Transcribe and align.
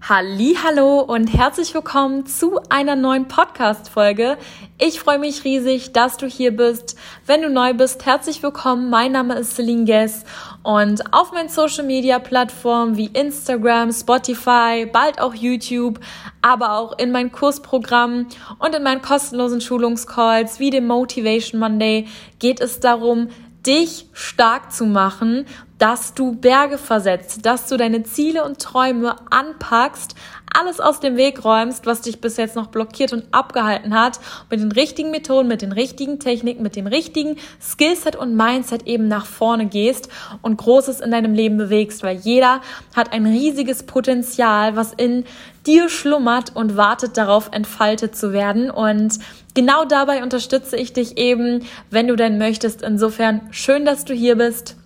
Hallo 0.00 1.00
und 1.00 1.26
herzlich 1.26 1.74
willkommen 1.74 2.24
zu 2.24 2.60
einer 2.70 2.96
neuen 2.96 3.28
Podcast 3.28 3.90
Folge. 3.90 4.38
Ich 4.78 5.00
freue 5.00 5.18
mich 5.18 5.44
riesig, 5.44 5.92
dass 5.92 6.16
du 6.16 6.26
hier 6.26 6.56
bist. 6.56 6.96
Wenn 7.26 7.42
du 7.42 7.50
neu 7.50 7.74
bist, 7.74 8.06
herzlich 8.06 8.42
willkommen. 8.42 8.88
Mein 8.88 9.12
Name 9.12 9.34
ist 9.34 9.56
Celine 9.56 9.84
Guess 9.84 10.24
und 10.62 11.12
auf 11.12 11.32
meinen 11.32 11.50
Social 11.50 11.84
Media 11.84 12.20
Plattformen 12.20 12.96
wie 12.96 13.10
Instagram, 13.12 13.92
Spotify, 13.92 14.86
bald 14.90 15.20
auch 15.20 15.34
YouTube, 15.34 16.00
aber 16.40 16.78
auch 16.78 16.96
in 16.98 17.10
meinen 17.10 17.32
Kursprogrammen 17.32 18.28
und 18.60 18.74
in 18.74 18.82
meinen 18.82 19.02
kostenlosen 19.02 19.60
Schulungscalls 19.60 20.58
wie 20.58 20.70
dem 20.70 20.86
Motivation 20.86 21.60
Monday 21.60 22.06
geht 22.38 22.60
es 22.60 22.80
darum, 22.80 23.28
dich 23.66 24.06
stark 24.12 24.72
zu 24.72 24.86
machen, 24.86 25.44
dass 25.78 26.14
du 26.14 26.34
Berge 26.34 26.76
versetzt, 26.76 27.46
dass 27.46 27.68
du 27.68 27.76
deine 27.76 28.02
Ziele 28.02 28.44
und 28.44 28.58
Träume 28.58 29.16
anpackst, 29.30 30.14
alles 30.52 30.80
aus 30.80 30.98
dem 31.00 31.16
Weg 31.16 31.44
räumst, 31.44 31.86
was 31.86 32.00
dich 32.00 32.20
bis 32.20 32.36
jetzt 32.36 32.56
noch 32.56 32.68
blockiert 32.68 33.12
und 33.12 33.24
abgehalten 33.32 33.94
hat, 33.94 34.18
mit 34.50 34.60
den 34.60 34.72
richtigen 34.72 35.10
Methoden, 35.10 35.46
mit 35.46 35.62
den 35.62 35.72
richtigen 35.72 36.18
Techniken, 36.18 36.62
mit 36.62 36.74
dem 36.74 36.86
richtigen 36.86 37.36
Skillset 37.60 38.16
und 38.16 38.34
Mindset 38.34 38.86
eben 38.86 39.08
nach 39.08 39.26
vorne 39.26 39.66
gehst 39.66 40.08
und 40.42 40.56
Großes 40.56 41.00
in 41.00 41.10
deinem 41.10 41.34
Leben 41.34 41.58
bewegst, 41.58 42.02
weil 42.02 42.16
jeder 42.16 42.60
hat 42.96 43.12
ein 43.12 43.26
riesiges 43.26 43.84
Potenzial, 43.84 44.74
was 44.74 44.92
in 44.92 45.24
dir 45.66 45.88
schlummert 45.88 46.56
und 46.56 46.76
wartet 46.76 47.16
darauf, 47.16 47.50
entfaltet 47.52 48.16
zu 48.16 48.32
werden. 48.32 48.70
Und 48.70 49.18
genau 49.54 49.84
dabei 49.84 50.22
unterstütze 50.22 50.76
ich 50.76 50.92
dich 50.92 51.18
eben, 51.18 51.66
wenn 51.90 52.08
du 52.08 52.16
denn 52.16 52.38
möchtest. 52.38 52.82
Insofern 52.82 53.42
schön, 53.50 53.84
dass 53.84 54.04
du 54.04 54.14
hier 54.14 54.36
bist. 54.36 54.76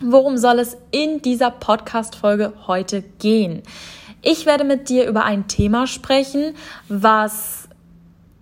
Worum 0.00 0.36
soll 0.36 0.58
es 0.58 0.76
in 0.90 1.22
dieser 1.22 1.50
Podcast-Folge 1.50 2.52
heute 2.66 3.02
gehen? 3.18 3.62
Ich 4.20 4.44
werde 4.44 4.64
mit 4.64 4.90
dir 4.90 5.08
über 5.08 5.24
ein 5.24 5.48
Thema 5.48 5.86
sprechen, 5.86 6.54
was 6.88 7.66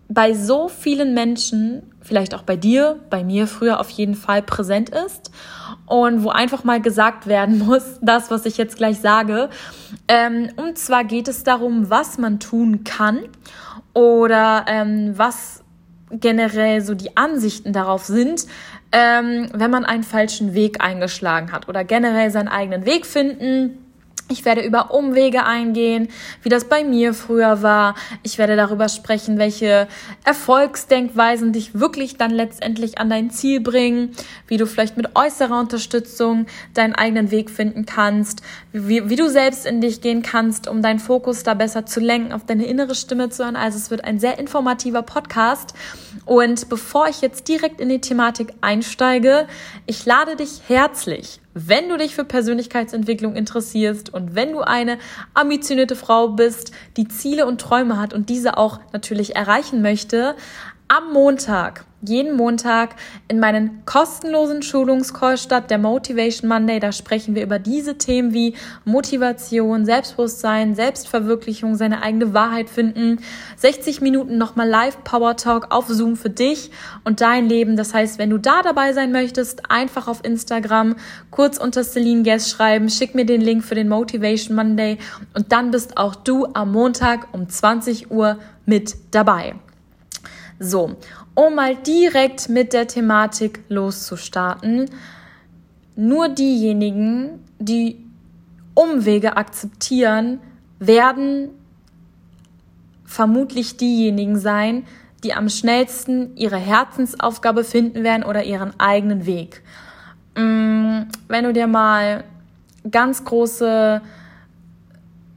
bei 0.08 0.34
so 0.34 0.69
vielen 0.69 1.14
Menschen, 1.14 1.92
vielleicht 2.00 2.34
auch 2.34 2.42
bei 2.42 2.56
dir, 2.56 2.98
bei 3.08 3.22
mir 3.22 3.47
früher 3.47 3.78
auf 3.78 3.91
jeden 3.91 4.16
Fall 4.16 4.42
präsent 4.42 4.91
ist 4.91 5.30
und 5.86 6.25
wo 6.25 6.30
einfach 6.30 6.64
mal 6.64 6.80
gesagt 6.80 7.28
werden 7.28 7.60
muss, 7.60 7.84
das, 8.02 8.32
was 8.32 8.47
ich 8.47 8.56
jetzt 8.56 8.77
gleich 8.77 8.98
sage. 8.98 9.48
Ähm, 10.08 10.50
und 10.56 10.77
zwar 10.77 11.05
geht 11.05 11.28
es 11.28 11.44
darum, 11.44 11.88
was 11.88 12.19
man 12.19 12.41
tun 12.41 12.82
kann 12.82 13.20
oder 13.92 14.64
ähm, 14.66 15.16
was 15.16 15.62
generell 16.10 16.80
so 16.80 16.94
die 16.94 17.16
Ansichten 17.16 17.72
darauf 17.72 18.05
sind, 18.05 18.47
ähm, 18.95 19.48
wenn 19.53 19.73
man 19.73 19.84
einen 19.84 20.05
falschen 20.05 20.55
Weg 20.55 20.81
eingeschlagen 20.81 21.50
hat 21.50 21.69
oder 21.69 21.83
generell 21.83 22.31
seinen 22.31 22.47
eigenen 22.47 22.87
Weg 22.87 23.06
finden. 23.06 23.83
Ich 24.30 24.47
werde 24.47 24.62
über 24.62 24.91
Umwege 24.94 25.44
eingehen, 25.44 26.08
wie 26.42 26.48
das 26.48 26.64
bei 26.64 26.83
mir 26.83 27.12
früher 27.12 27.62
war. 27.62 27.94
Ich 28.22 28.39
werde 28.39 28.56
darüber 28.56 28.89
sprechen, 28.89 29.39
welche 29.39 29.86
Erfolgsdenkweisen 30.25 31.53
dich 31.53 31.78
wirklich 31.78 32.16
dann 32.16 32.31
letztendlich 32.31 32.97
an 32.97 33.11
dein 33.11 33.31
Ziel 33.31 33.61
bringen, 33.61 34.12
wie 34.48 34.56
du 34.56 34.66
vielleicht 34.66 34.97
mit 34.97 35.14
äußerer 35.14 35.61
Unterstützung 35.61 36.47
deinen 36.72 36.94
eigenen 36.94 37.31
Weg 37.31 37.50
finden 37.50 37.84
kannst, 37.84 38.41
wie, 38.72 39.11
wie 39.11 39.16
du 39.16 39.28
selbst 39.28 39.66
in 39.66 39.83
dich 39.83 40.00
gehen 40.00 40.22
kannst, 40.22 40.69
um 40.69 40.81
deinen 40.81 41.00
Fokus 41.00 41.42
da 41.42 41.53
besser 41.53 41.84
zu 41.84 42.00
lenken, 42.00 42.33
auf 42.33 42.47
deine 42.47 42.64
innere 42.64 42.94
Stimme 42.94 43.28
zu 43.28 43.44
hören. 43.44 43.56
Also 43.56 43.77
es 43.77 43.91
wird 43.91 44.05
ein 44.05 44.19
sehr 44.19 44.38
informativer 44.38 45.03
Podcast. 45.03 45.75
Und 46.25 46.70
bevor 46.70 47.09
ich 47.09 47.20
jetzt 47.20 47.47
direkt 47.47 47.78
in 47.78 47.91
die 47.91 48.00
Thematik 48.00 48.55
einsteige, 48.62 49.47
ich 49.84 50.06
lade 50.06 50.36
dich 50.36 50.62
herzlich 50.66 51.41
wenn 51.55 51.88
du 51.88 51.97
dich 51.97 52.14
für 52.14 52.24
Persönlichkeitsentwicklung 52.24 53.36
interessierst 53.36 54.12
und 54.12 54.34
wenn 54.34 54.52
du 54.52 54.60
eine 54.60 54.98
ambitionierte 55.33 55.97
Frau 55.97 56.28
bist, 56.28 56.72
die 56.97 57.08
Ziele 57.08 57.47
und 57.47 57.60
Träume 57.60 57.98
hat 57.98 58.12
und 58.12 58.28
diese 58.28 58.58
auch 58.58 58.80
natürlich 58.92 59.36
erreichen 59.36 59.80
möchte, 59.80 60.34
am 60.88 61.12
Montag 61.12 61.84
jeden 62.08 62.36
Montag 62.36 62.96
in 63.28 63.40
meinen 63.40 63.84
kostenlosen 63.86 64.62
Schulungscall 64.62 65.38
statt, 65.38 65.70
der 65.70 65.78
Motivation 65.78 66.48
Monday. 66.48 66.81
Da 66.81 66.92
sprechen 66.92 67.34
wir 67.34 67.42
über 67.42 67.59
diese 67.59 67.97
Themen 67.97 68.32
wie 68.34 68.54
Motivation, 68.84 69.84
Selbstbewusstsein, 69.84 70.75
Selbstverwirklichung, 70.75 71.76
seine 71.76 72.03
eigene 72.03 72.34
Wahrheit 72.34 72.69
finden. 72.69 73.20
60 73.56 74.00
Minuten 74.00 74.38
nochmal 74.38 74.69
Live 74.69 75.03
Power 75.04 75.36
Talk 75.36 75.69
auf 75.70 75.88
Zoom 75.88 76.16
für 76.16 76.31
dich 76.31 76.70
und 77.04 77.20
dein 77.20 77.48
Leben. 77.48 77.76
Das 77.76 77.94
heißt, 77.94 78.19
wenn 78.19 78.30
du 78.30 78.38
da 78.38 78.62
dabei 78.62 78.92
sein 78.92 79.12
möchtest, 79.12 79.70
einfach 79.70 80.09
auf 80.09 80.25
Instagram 80.25 80.97
kurz 81.30 81.59
unter 81.59 81.84
Celine 81.84 82.22
Guest 82.22 82.50
schreiben, 82.50 82.91
schick 82.91 83.14
mir 83.14 83.25
den 83.25 83.41
Link 83.41 83.64
für 83.64 83.75
den 83.75 83.88
Motivation 83.88 84.56
Monday 84.56 84.98
und 85.34 85.53
dann 85.53 85.70
bist 85.70 85.97
auch 85.97 86.14
du 86.14 86.47
am 86.53 86.72
Montag 86.72 87.28
um 87.32 87.48
20 87.48 88.10
Uhr 88.10 88.38
mit 88.66 88.97
dabei. 89.10 89.54
So, 90.59 90.97
um 91.34 91.54
mal 91.54 91.76
direkt 91.76 92.48
mit 92.48 92.72
der 92.72 92.87
Thematik 92.87 93.60
loszustarten. 93.69 94.91
Nur 95.97 96.28
diejenigen, 96.28 97.44
die 97.59 98.04
Umwege 98.75 99.37
akzeptieren, 99.37 100.41
werden 100.78 101.50
vermutlich 103.04 103.76
diejenigen 103.76 104.38
sein, 104.38 104.84
die 105.22 105.34
am 105.34 105.48
schnellsten 105.48 106.37
ihre 106.37 106.56
Herzensaufgabe 106.56 107.65
finden 107.65 108.04
werden 108.04 108.25
oder 108.25 108.44
ihren 108.44 108.78
eigenen 108.78 109.26
Weg. 109.26 109.62
Mm, 110.36 111.03
wenn 111.28 111.44
du 111.44 111.53
dir 111.53 111.66
mal 111.66 112.25
ganz 112.91 113.25
große 113.25 114.03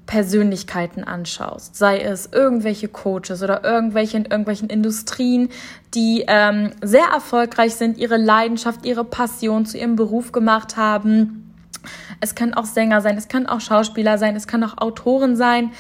Persönlichkeiten 0.08 1.04
anschaust, 1.04 1.76
sei 1.76 2.00
es 2.00 2.30
irgendwelche 2.32 2.88
Coaches 2.88 3.44
oder 3.44 3.64
irgendwelche 3.64 4.18
in 4.18 4.26
irgendwelchen 4.26 4.70
Industrien, 4.70 5.50
die 5.94 6.24
ähm, 6.28 6.72
sehr 6.82 7.06
erfolgreich 7.14 7.76
sind, 7.76 7.98
ihre 7.98 8.18
Leidenschaft, 8.18 8.86
ihre 8.86 9.04
Passion 9.04 9.66
zu 9.66 9.78
ihrem 9.78 9.96
Beruf 9.96 10.32
gemacht 10.32 10.78
haben. 10.78 11.54
Es 12.22 12.36
können 12.36 12.54
auch 12.54 12.66
Sänger 12.66 13.02
sein, 13.02 13.18
es 13.18 13.28
können 13.28 13.48
auch 13.48 13.62
Schauspieler 13.62 14.18
sein, 14.18 14.36
es 14.36 14.48
können 14.48 14.64
auch 14.64 14.78
Autoren 14.78 15.36
sein. 15.36 15.72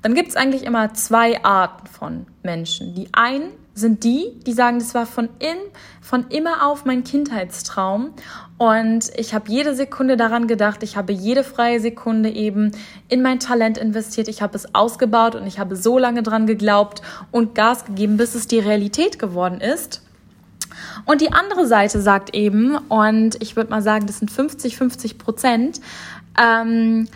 Dann 0.00 0.14
gibt 0.14 0.30
es 0.30 0.36
eigentlich 0.36 0.64
immer 0.64 0.94
zwei 0.94 1.44
Arten 1.44 1.86
von 1.86 2.26
Menschen. 2.42 2.94
Die 2.94 3.08
einen 3.12 3.50
sind 3.74 4.04
die, 4.04 4.38
die 4.46 4.52
sagen, 4.52 4.78
das 4.78 4.94
war 4.94 5.06
von, 5.06 5.28
in, 5.38 5.56
von 6.00 6.26
immer 6.28 6.66
auf 6.66 6.84
mein 6.84 7.04
Kindheitstraum. 7.04 8.12
Und 8.58 9.10
ich 9.16 9.34
habe 9.34 9.50
jede 9.50 9.74
Sekunde 9.74 10.16
daran 10.16 10.46
gedacht, 10.46 10.82
ich 10.82 10.96
habe 10.96 11.12
jede 11.12 11.42
freie 11.42 11.80
Sekunde 11.80 12.30
eben 12.30 12.72
in 13.08 13.22
mein 13.22 13.40
Talent 13.40 13.78
investiert, 13.78 14.28
ich 14.28 14.42
habe 14.42 14.56
es 14.56 14.74
ausgebaut 14.74 15.34
und 15.34 15.46
ich 15.46 15.58
habe 15.58 15.74
so 15.74 15.98
lange 15.98 16.22
dran 16.22 16.46
geglaubt 16.46 17.02
und 17.30 17.54
Gas 17.54 17.84
gegeben, 17.86 18.18
bis 18.18 18.34
es 18.34 18.46
die 18.46 18.58
Realität 18.58 19.18
geworden 19.18 19.60
ist. 19.60 20.02
Und 21.04 21.20
die 21.20 21.32
andere 21.32 21.66
Seite 21.66 22.00
sagt 22.00 22.34
eben, 22.34 22.76
und 22.76 23.42
ich 23.42 23.56
würde 23.56 23.70
mal 23.70 23.82
sagen, 23.82 24.06
das 24.06 24.18
sind 24.18 24.30
50, 24.30 24.76
50 24.76 25.18
Prozent, 25.18 25.80
ähm, 26.40 27.08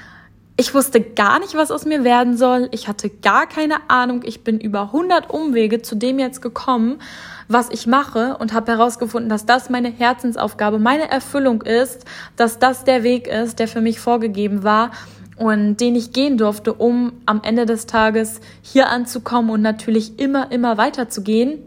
ich 0.58 0.72
wusste 0.72 1.02
gar 1.02 1.38
nicht, 1.38 1.54
was 1.54 1.70
aus 1.70 1.84
mir 1.84 2.02
werden 2.02 2.36
soll. 2.36 2.68
Ich 2.72 2.88
hatte 2.88 3.10
gar 3.10 3.46
keine 3.46 3.90
Ahnung. 3.90 4.22
Ich 4.24 4.42
bin 4.42 4.58
über 4.58 4.82
100 4.82 5.28
Umwege 5.28 5.82
zu 5.82 5.96
dem 5.96 6.18
jetzt 6.18 6.40
gekommen, 6.40 6.98
was 7.46 7.68
ich 7.70 7.86
mache 7.86 8.38
und 8.38 8.54
habe 8.54 8.72
herausgefunden, 8.72 9.28
dass 9.28 9.44
das 9.44 9.68
meine 9.68 9.90
Herzensaufgabe, 9.90 10.78
meine 10.78 11.10
Erfüllung 11.10 11.60
ist, 11.60 12.06
dass 12.36 12.58
das 12.58 12.84
der 12.84 13.02
Weg 13.02 13.26
ist, 13.26 13.58
der 13.58 13.68
für 13.68 13.82
mich 13.82 14.00
vorgegeben 14.00 14.62
war 14.62 14.92
und 15.36 15.76
den 15.76 15.94
ich 15.94 16.12
gehen 16.12 16.38
durfte, 16.38 16.72
um 16.72 17.12
am 17.26 17.42
Ende 17.44 17.66
des 17.66 17.84
Tages 17.84 18.40
hier 18.62 18.88
anzukommen 18.88 19.50
und 19.50 19.60
natürlich 19.60 20.18
immer, 20.18 20.50
immer 20.50 20.78
weiterzugehen. 20.78 21.58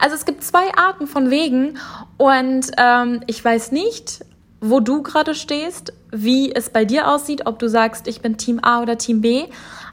Also 0.00 0.16
es 0.16 0.24
gibt 0.24 0.42
zwei 0.42 0.74
Arten 0.76 1.06
von 1.06 1.30
Wegen 1.30 1.78
und 2.16 2.72
ähm, 2.76 3.20
ich 3.28 3.42
weiß 3.44 3.70
nicht, 3.70 4.24
wo 4.60 4.80
du 4.80 5.02
gerade 5.02 5.34
stehst, 5.34 5.92
wie 6.14 6.54
es 6.54 6.70
bei 6.70 6.84
dir 6.84 7.08
aussieht, 7.08 7.46
ob 7.46 7.58
du 7.58 7.68
sagst, 7.68 8.06
ich 8.06 8.20
bin 8.20 8.36
Team 8.36 8.60
A 8.62 8.80
oder 8.80 8.96
Team 8.96 9.20
B. 9.20 9.44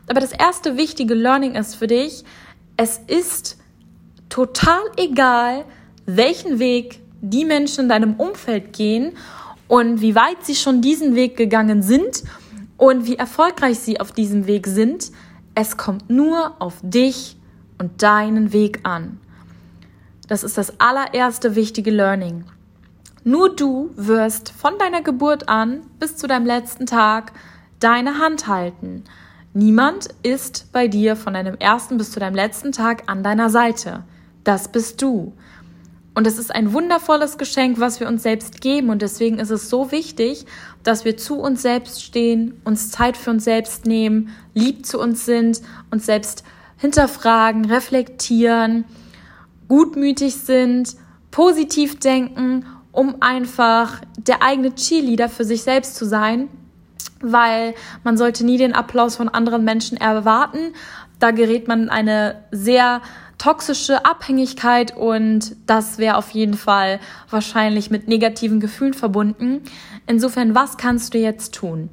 Aber 0.07 0.21
das 0.21 0.31
erste 0.31 0.77
wichtige 0.77 1.13
Learning 1.13 1.55
ist 1.55 1.75
für 1.75 1.87
dich, 1.87 2.23
es 2.77 2.99
ist 3.07 3.57
total 4.29 4.81
egal, 4.97 5.65
welchen 6.05 6.59
Weg 6.59 6.99
die 7.21 7.45
Menschen 7.45 7.81
in 7.81 7.89
deinem 7.89 8.15
Umfeld 8.15 8.73
gehen 8.73 9.13
und 9.67 10.01
wie 10.01 10.15
weit 10.15 10.43
sie 10.43 10.55
schon 10.55 10.81
diesen 10.81 11.15
Weg 11.15 11.37
gegangen 11.37 11.81
sind 11.81 12.23
und 12.77 13.05
wie 13.05 13.15
erfolgreich 13.15 13.79
sie 13.79 13.99
auf 13.99 14.11
diesem 14.11 14.47
Weg 14.47 14.67
sind. 14.67 15.11
Es 15.55 15.77
kommt 15.77 16.09
nur 16.09 16.55
auf 16.59 16.75
dich 16.81 17.37
und 17.77 18.01
deinen 18.01 18.53
Weg 18.53 18.79
an. 18.83 19.19
Das 20.27 20.43
ist 20.43 20.57
das 20.57 20.79
allererste 20.79 21.55
wichtige 21.55 21.91
Learning. 21.91 22.45
Nur 23.23 23.55
du 23.55 23.91
wirst 23.95 24.51
von 24.51 24.77
deiner 24.79 25.01
Geburt 25.01 25.47
an 25.47 25.81
bis 25.99 26.17
zu 26.17 26.27
deinem 26.27 26.45
letzten 26.45 26.87
Tag 26.87 27.33
deine 27.79 28.17
Hand 28.17 28.47
halten. 28.47 29.03
Niemand 29.53 30.07
ist 30.23 30.71
bei 30.71 30.87
dir 30.87 31.15
von 31.15 31.33
deinem 31.33 31.55
ersten 31.55 31.97
bis 31.97 32.11
zu 32.11 32.19
deinem 32.19 32.35
letzten 32.35 32.71
Tag 32.71 33.03
an 33.07 33.21
deiner 33.21 33.49
Seite. 33.49 34.03
Das 34.43 34.69
bist 34.69 35.01
du. 35.01 35.33
Und 36.13 36.25
es 36.25 36.37
ist 36.37 36.53
ein 36.53 36.73
wundervolles 36.73 37.37
Geschenk, 37.37 37.79
was 37.79 37.99
wir 37.99 38.07
uns 38.07 38.23
selbst 38.23 38.59
geben. 38.59 38.89
Und 38.89 39.01
deswegen 39.01 39.39
ist 39.39 39.49
es 39.49 39.69
so 39.69 39.91
wichtig, 39.91 40.45
dass 40.83 41.05
wir 41.05 41.15
zu 41.15 41.39
uns 41.39 41.61
selbst 41.61 42.03
stehen, 42.03 42.59
uns 42.63 42.91
Zeit 42.91 43.17
für 43.17 43.29
uns 43.29 43.43
selbst 43.43 43.85
nehmen, 43.85 44.29
lieb 44.53 44.85
zu 44.85 44.99
uns 44.99 45.25
sind, 45.25 45.61
uns 45.91 46.05
selbst 46.05 46.43
hinterfragen, 46.77 47.65
reflektieren, 47.65 48.85
gutmütig 49.67 50.35
sind, 50.35 50.95
positiv 51.29 51.99
denken, 51.99 52.65
um 52.91 53.17
einfach 53.21 54.01
der 54.17 54.43
eigene 54.43 54.75
Cheerleader 54.75 55.29
für 55.29 55.45
sich 55.45 55.63
selbst 55.63 55.95
zu 55.95 56.05
sein. 56.05 56.49
Weil 57.21 57.75
man 58.03 58.17
sollte 58.17 58.45
nie 58.45 58.57
den 58.57 58.73
Applaus 58.73 59.15
von 59.15 59.29
anderen 59.29 59.63
Menschen 59.63 59.97
erwarten. 59.97 60.73
Da 61.19 61.31
gerät 61.31 61.67
man 61.67 61.83
in 61.83 61.89
eine 61.89 62.43
sehr 62.51 63.01
toxische 63.37 64.05
Abhängigkeit 64.05 64.95
und 64.95 65.55
das 65.65 65.97
wäre 65.97 66.17
auf 66.17 66.29
jeden 66.31 66.53
Fall 66.53 66.99
wahrscheinlich 67.29 67.89
mit 67.89 68.07
negativen 68.07 68.59
Gefühlen 68.59 68.93
verbunden. 68.93 69.61
Insofern, 70.05 70.53
was 70.53 70.77
kannst 70.77 71.13
du 71.13 71.17
jetzt 71.17 71.55
tun? 71.55 71.89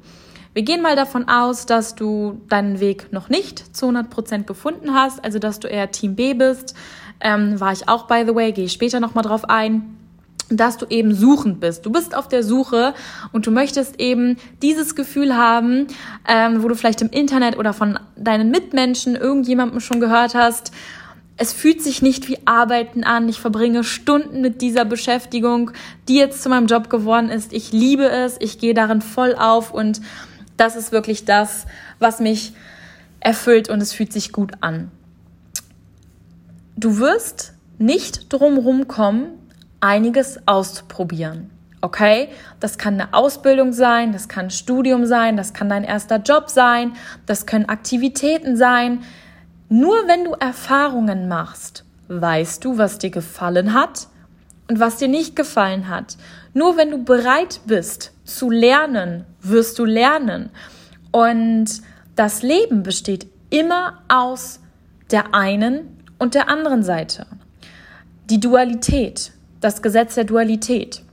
Wir 0.53 0.63
gehen 0.63 0.81
mal 0.81 0.95
davon 0.95 1.27
aus, 1.27 1.65
dass 1.65 1.95
du 1.95 2.41
deinen 2.49 2.79
Weg 2.79 3.11
noch 3.13 3.29
nicht 3.29 3.75
zu 3.75 3.85
100 3.85 4.09
Prozent 4.09 4.47
gefunden 4.47 4.93
hast, 4.93 5.23
also 5.23 5.39
dass 5.39 5.59
du 5.59 5.67
eher 5.67 5.91
Team 5.91 6.15
B 6.15 6.33
bist. 6.33 6.75
Ähm, 7.19 7.59
war 7.59 7.71
ich 7.71 7.87
auch, 7.87 8.07
by 8.07 8.23
the 8.27 8.35
way, 8.35 8.51
gehe 8.51 8.65
ich 8.65 8.73
später 8.73 8.99
nochmal 8.99 9.23
drauf 9.23 9.45
ein 9.47 9.98
dass 10.49 10.77
du 10.77 10.85
eben 10.87 11.13
suchend 11.13 11.59
bist. 11.59 11.85
Du 11.85 11.91
bist 11.91 12.15
auf 12.15 12.27
der 12.27 12.43
Suche 12.43 12.93
und 13.31 13.45
du 13.45 13.51
möchtest 13.51 13.99
eben 13.99 14.37
dieses 14.61 14.95
Gefühl 14.95 15.35
haben, 15.35 15.87
ähm, 16.27 16.63
wo 16.63 16.67
du 16.67 16.75
vielleicht 16.75 17.01
im 17.01 17.09
Internet 17.09 17.57
oder 17.57 17.73
von 17.73 17.99
deinen 18.15 18.51
Mitmenschen 18.51 19.15
irgendjemandem 19.15 19.79
schon 19.79 19.99
gehört 19.99 20.35
hast, 20.35 20.71
es 21.41 21.53
fühlt 21.53 21.81
sich 21.81 22.01
nicht 22.01 22.27
wie 22.27 22.37
Arbeiten 22.43 23.05
an. 23.05 23.29
Ich 23.29 23.39
verbringe 23.39 23.85
Stunden 23.85 24.41
mit 24.41 24.61
dieser 24.61 24.83
Beschäftigung, 24.83 25.71
die 26.09 26.17
jetzt 26.17 26.43
zu 26.43 26.49
meinem 26.49 26.67
Job 26.67 26.89
geworden 26.89 27.29
ist. 27.29 27.53
Ich 27.53 27.71
liebe 27.71 28.09
es, 28.09 28.35
ich 28.41 28.59
gehe 28.59 28.73
darin 28.73 29.01
voll 29.01 29.35
auf 29.35 29.73
und 29.73 30.01
das 30.57 30.75
ist 30.75 30.91
wirklich 30.91 31.23
das, 31.23 31.65
was 31.99 32.19
mich 32.19 32.51
erfüllt 33.21 33.69
und 33.69 33.81
es 33.81 33.93
fühlt 33.93 34.11
sich 34.11 34.33
gut 34.33 34.51
an. 34.59 34.91
Du 36.75 36.97
wirst 36.97 37.53
nicht 37.77 38.31
drumherum 38.31 38.89
kommen, 38.89 39.38
einiges 39.81 40.39
auszuprobieren. 40.45 41.49
Okay? 41.81 42.29
Das 42.59 42.77
kann 42.77 42.95
eine 42.95 43.13
Ausbildung 43.13 43.71
sein, 43.73 44.11
das 44.11 44.27
kann 44.27 44.47
ein 44.47 44.51
Studium 44.51 45.05
sein, 45.05 45.37
das 45.37 45.53
kann 45.53 45.69
dein 45.69 45.83
erster 45.83 46.17
Job 46.17 46.49
sein, 46.49 46.93
das 47.25 47.45
können 47.45 47.69
Aktivitäten 47.69 48.57
sein, 48.57 49.01
nur 49.69 50.07
wenn 50.07 50.25
du 50.25 50.33
Erfahrungen 50.33 51.27
machst, 51.27 51.85
weißt 52.07 52.65
du, 52.65 52.77
was 52.77 52.97
dir 52.97 53.11
gefallen 53.11 53.73
hat 53.73 54.07
und 54.67 54.79
was 54.79 54.97
dir 54.97 55.07
nicht 55.07 55.35
gefallen 55.35 55.87
hat. 55.87 56.17
Nur 56.53 56.75
wenn 56.75 56.89
du 56.89 57.03
bereit 57.03 57.61
bist 57.65 58.11
zu 58.25 58.49
lernen, 58.49 59.25
wirst 59.41 59.77
du 59.77 59.85
lernen. 59.85 60.49
Und 61.11 61.67
das 62.15 62.41
Leben 62.41 62.83
besteht 62.83 63.27
immer 63.49 64.01
aus 64.07 64.59
der 65.11 65.33
einen 65.33 66.01
und 66.17 66.33
der 66.33 66.49
anderen 66.49 66.83
Seite. 66.83 67.25
Die 68.29 68.39
Dualität, 68.39 69.31
das 69.59 69.81
Gesetz 69.81 70.15
der 70.15 70.23
Dualität. 70.23 71.03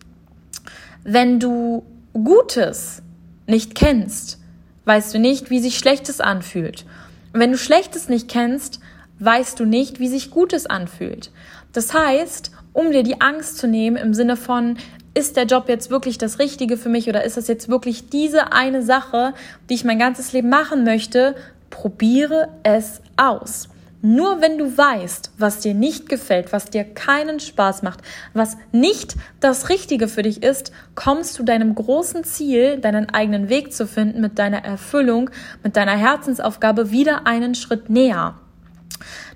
Wenn 1.05 1.41
du 1.41 1.85
Gutes 2.13 3.03
nicht 3.47 3.75
kennst, 3.75 4.41
weißt 4.85 5.15
du 5.15 5.19
nicht, 5.19 5.51
wie 5.51 5.61
sich 5.61 5.79
Schlechtes 5.79 6.21
anfühlt. 6.21 6.85
Wenn 7.33 7.53
du 7.53 7.59
Schlechtes 7.59 8.09
nicht 8.09 8.29
kennst, 8.29 8.81
weißt 9.19 9.59
du 9.59 9.65
nicht, 9.65 10.01
wie 10.01 10.09
sich 10.09 10.31
Gutes 10.31 10.67
anfühlt. 10.67 11.31
Das 11.73 11.93
heißt, 11.93 12.51
um 12.73 12.91
dir 12.91 13.03
die 13.03 13.21
Angst 13.21 13.59
zu 13.59 13.67
nehmen 13.67 13.97
im 13.97 14.15
Sinne 14.15 14.37
von, 14.37 14.79
ist 15.15 15.37
der 15.37 15.45
Job 15.45 15.69
jetzt 15.69 15.91
wirklich 15.91 16.19
das 16.19 16.39
Richtige 16.39 16.77
für 16.77 16.91
mich 16.91 17.09
oder 17.09 17.25
ist 17.25 17.37
das 17.37 17.49
jetzt 17.49 17.69
wirklich 17.69 18.11
diese 18.11 18.53
eine 18.53 18.83
Sache, 18.83 19.33
die 19.69 19.75
ich 19.75 19.85
mein 19.85 19.99
ganzes 19.99 20.33
Leben 20.33 20.51
machen 20.51 20.85
möchte, 20.85 21.35
probiere 21.71 22.49
es 22.63 23.01
aus. 23.17 23.69
Nur 24.09 24.41
wenn 24.41 24.57
du 24.57 24.79
weißt, 24.79 25.33
was 25.37 25.59
dir 25.59 25.75
nicht 25.75 26.09
gefällt, 26.09 26.53
was 26.53 26.67
dir 26.67 26.85
keinen 26.85 27.41
Spaß 27.41 27.83
macht, 27.83 28.03
was 28.35 28.57
nicht 28.71 29.17
das 29.41 29.69
Richtige 29.69 30.07
für 30.07 30.23
dich 30.23 30.45
ist, 30.45 30.71
kommst 30.95 31.37
du 31.37 31.43
deinem 31.43 31.75
großen 31.75 32.23
Ziel, 32.23 32.79
deinen 32.79 33.11
eigenen 33.11 33.49
Weg 33.49 33.73
zu 33.73 33.85
finden, 33.85 34.21
mit 34.21 34.39
deiner 34.39 34.65
Erfüllung, 34.65 35.31
mit 35.65 35.75
deiner 35.75 35.97
Herzensaufgabe 35.97 36.93
wieder 36.93 37.27
einen 37.27 37.57
Schritt 37.57 37.91
näher. 37.91 38.37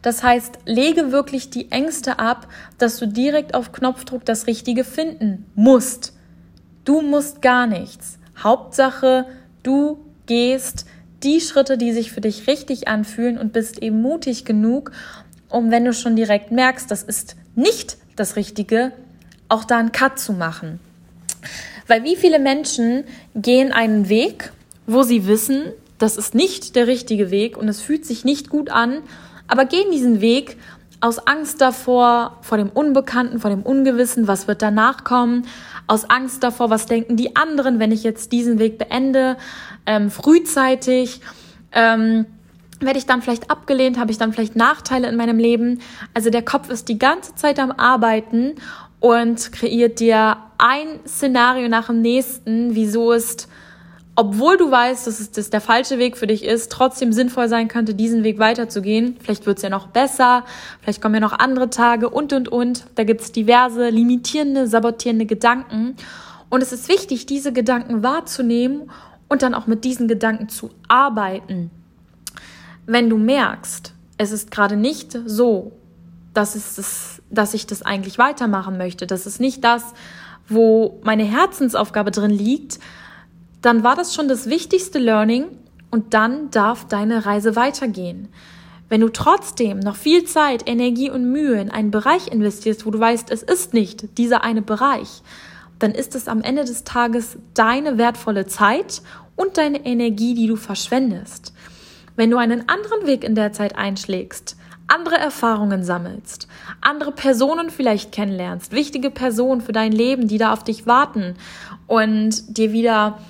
Das 0.03 0.23
heißt, 0.23 0.61
lege 0.67 1.11
wirklich 1.11 1.51
die 1.51 1.73
Ängste 1.73 2.21
ab, 2.21 2.47
dass 2.79 2.97
du 2.99 3.09
direkt 3.09 3.55
auf 3.55 3.73
Knopfdruck 3.73 4.25
das 4.25 4.47
Richtige 4.47 4.85
finden 4.85 5.51
musst. 5.57 6.17
Du 6.85 7.03
musst 7.03 7.43
gar 7.43 7.67
nichts. 7.67 8.21
Hauptsache, 8.41 9.27
du 9.65 9.99
gehst 10.27 10.87
die 11.23 11.41
Schritte, 11.41 11.77
die 11.77 11.93
sich 11.93 12.13
für 12.13 12.21
dich 12.21 12.47
richtig 12.47 12.89
anfühlen 12.89 13.39
und 13.39 13.53
bist 13.53 13.83
eben 13.83 14.01
mutig 14.01 14.45
genug, 14.45 14.93
um 15.49 15.71
wenn 15.71 15.85
du 15.85 15.93
schon 15.93 16.17
direkt 16.17 16.51
merkst, 16.51 16.91
das 16.91 17.03
ist 17.03 17.37
nicht 17.55 17.99
das 18.17 18.37
Richtige, 18.37 18.93
auch 19.49 19.65
da 19.65 19.79
einen 19.79 19.93
Cut 19.93 20.19
zu 20.19 20.33
machen. 20.33 20.81
Weil 21.87 22.05
wie 22.05 22.17
viele 22.17 22.39
Menschen 22.39 23.05
gehen 23.35 23.73
einen 23.73 24.09
Weg, 24.09 24.53
wo 24.87 25.03
sie 25.03 25.27
wissen, 25.27 25.73
das 25.99 26.17
ist 26.17 26.35
nicht 26.35 26.77
der 26.77 26.87
richtige 26.87 27.31
Weg 27.31 27.57
und 27.57 27.69
es 27.69 27.81
fühlt 27.81 28.07
sich 28.07 28.25
nicht 28.25 28.49
gut 28.49 28.71
an, 28.71 29.03
aber 29.49 29.65
gehen 29.65 29.91
diesen 29.91 30.21
Weg 30.21 30.57
aus 31.01 31.19
Angst 31.27 31.61
davor, 31.61 32.39
vor 32.43 32.59
dem 32.59 32.69
Unbekannten, 32.69 33.41
vor 33.41 33.51
dem 33.51 33.63
Ungewissen, 33.63 34.29
was 34.29 34.47
wird 34.49 34.63
danach 34.63 35.05
kommen, 35.05 35.47
aus 35.87 36.09
Angst 36.09 36.43
davor, 36.43 36.71
was 36.71 36.87
denken 36.87 37.17
die 37.17 37.37
anderen, 37.37 37.79
wenn 37.79 37.91
ich 37.91 38.03
jetzt 38.03 38.33
diesen 38.33 38.59
Weg 38.59 38.79
beende, 38.79 39.37
ähm, 39.87 40.11
frühzeitig. 40.11 41.21
Ähm, 41.73 42.27
werde 42.81 42.99
ich 42.99 43.07
dann 43.07 43.23
vielleicht 43.23 43.51
abgelehnt, 43.51 43.99
habe 43.99 44.11
ich 44.11 44.19
dann 44.19 44.33
vielleicht 44.33 44.57
Nachteile 44.57 45.09
in 45.09 45.17
meinem 45.17 45.39
Leben. 45.39 45.81
Also 46.15 46.31
der 46.31 46.43
Kopf 46.43 46.71
ist 46.71 46.89
die 46.89 46.99
ganze 46.99 47.35
Zeit 47.35 47.59
am 47.59 47.73
Arbeiten 47.73 48.55
und 49.01 49.53
kreiert 49.53 50.01
dir 50.01 50.39
ein 50.59 51.01
Szenario 51.07 51.69
nach 51.69 51.87
dem 51.87 52.01
nächsten, 52.01 52.75
wieso 52.75 53.13
es 53.13 53.49
obwohl 54.21 54.59
du 54.59 54.71
weißt, 54.71 55.07
dass 55.07 55.19
es 55.19 55.31
das 55.31 55.49
der 55.49 55.63
falsche 55.63 55.97
Weg 55.97 56.19
für 56.19 56.27
dich 56.27 56.45
ist, 56.45 56.71
trotzdem 56.71 57.11
sinnvoll 57.11 57.49
sein 57.49 57.69
könnte, 57.69 57.95
diesen 57.95 58.23
Weg 58.23 58.39
weiterzugehen. 58.39 59.17
Vielleicht 59.19 59.47
wird 59.47 59.57
es 59.57 59.63
ja 59.63 59.71
noch 59.71 59.87
besser, 59.87 60.45
vielleicht 60.83 61.01
kommen 61.01 61.15
ja 61.15 61.21
noch 61.21 61.39
andere 61.39 61.71
Tage 61.71 62.11
und, 62.11 62.35
und, 62.35 62.47
und. 62.51 62.85
Da 62.97 63.05
gibt 63.05 63.23
es 63.23 63.33
diverse 63.33 63.89
limitierende, 63.89 64.67
sabotierende 64.67 65.25
Gedanken. 65.25 65.97
Und 66.51 66.63
es 66.63 66.71
ist 66.71 66.91
wichtig, 66.91 67.25
diese 67.25 67.55
Gedanken 67.55 68.03
wahrzunehmen 68.03 68.91
und 69.31 69.41
dann 69.41 69.55
auch 69.55 69.67
mit 69.67 69.85
diesen 69.85 70.07
Gedanken 70.07 70.51
zu 70.51 70.69
arbeiten. 70.87 71.71
Wenn 72.85 73.09
du 73.09 73.17
merkst, 73.17 73.95
es 74.19 74.33
ist 74.33 74.51
gerade 74.51 74.77
nicht 74.77 75.19
so, 75.25 75.73
dass, 76.35 76.57
es 76.57 76.75
das, 76.75 77.23
dass 77.31 77.55
ich 77.55 77.67
das 77.67 77.81
eigentlich 77.81 78.19
weitermachen 78.19 78.77
möchte, 78.77 79.07
das 79.07 79.25
ist 79.25 79.41
nicht 79.41 79.65
das, 79.65 79.83
wo 80.47 81.01
meine 81.05 81.25
Herzensaufgabe 81.25 82.11
drin 82.11 82.31
liegt, 82.31 82.81
dann 83.63 83.83
war 83.83 83.97
das 83.97 84.15
schon 84.15 84.29
das 84.29 84.49
wichtigste 84.49 84.99
Learning 84.99 85.47
und 85.91 86.15
dann 86.15 86.51
darf 86.51 86.87
deine 86.87 87.27
Reise 87.27 87.57
weitergehen. 87.57 88.29
Wenn 88.89 89.03
du 89.03 89.09
trotzdem 89.09 89.79
noch 89.79 89.97
viel 89.97 90.25
Zeit, 90.25 90.69
Energie 90.69 91.11
und 91.11 91.31
Mühe 91.31 91.61
in 91.61 91.71
einen 91.71 91.91
Bereich 91.91 92.29
investierst, 92.29 92.87
wo 92.87 92.91
du 92.91 92.99
weißt, 92.99 93.31
es 93.31 93.43
ist 93.43 93.73
nicht 93.73 94.19
dieser 94.19 94.43
eine 94.43 94.63
Bereich, 94.63 95.23
dann 95.79 95.93
ist 95.93 96.15
es 96.15 96.29
am 96.29 96.43
Ende 96.43 96.65
des 96.65 96.85
Tages 96.85 97.39
deine 97.55 97.99
wertvolle 97.99 98.47
Zeit 98.47 99.03
und 99.37 99.57
deine 99.59 99.85
Energie, 99.87 100.35
die 100.35 100.47
du 100.47 100.57
verschwendest. 100.57 101.55
Wenn 102.17 102.31
du 102.31 102.37
einen 102.37 102.69
anderen 102.69 103.07
Weg 103.07 103.25
in 103.25 103.35
der 103.35 103.53
Zeit 103.53 103.77
einschlägst, 103.77 104.57
andere 104.89 105.17
Erfahrungen 105.17 105.85
sammelst, 105.85 106.49
andere 106.81 107.13
Personen 107.13 107.71
vielleicht 107.71 108.11
kennenlernst, 108.11 108.73
wichtige 108.73 109.11
Personen 109.11 109.61
für 109.61 109.73
dein 109.73 109.93
Leben, 109.93 110.27
die 110.27 110.37
da 110.37 110.53
auf 110.53 110.65
dich 110.65 110.87
warten 110.87 111.37
und 111.87 112.59
dir 112.59 112.73
wieder 112.73 113.21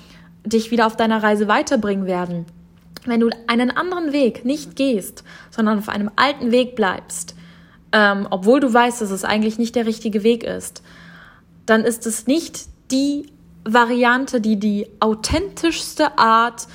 dich 0.45 0.71
wieder 0.71 0.87
auf 0.87 0.95
deiner 0.95 1.21
Reise 1.21 1.47
weiterbringen 1.47 2.05
werden. 2.05 2.45
Wenn 3.05 3.19
du 3.19 3.29
einen 3.47 3.71
anderen 3.71 4.13
Weg 4.13 4.45
nicht 4.45 4.75
gehst, 4.75 5.23
sondern 5.49 5.79
auf 5.79 5.89
einem 5.89 6.11
alten 6.15 6.51
Weg 6.51 6.75
bleibst, 6.75 7.35
ähm, 7.91 8.27
obwohl 8.29 8.59
du 8.59 8.71
weißt, 8.73 9.01
dass 9.01 9.11
es 9.11 9.23
eigentlich 9.23 9.57
nicht 9.57 9.75
der 9.75 9.85
richtige 9.85 10.23
Weg 10.23 10.43
ist, 10.43 10.83
dann 11.65 11.83
ist 11.83 12.05
es 12.05 12.27
nicht 12.27 12.65
die 12.91 13.27
Variante, 13.63 14.41
die 14.41 14.57
die 14.57 14.87
authentischste 14.99 16.17
Art, 16.17 16.67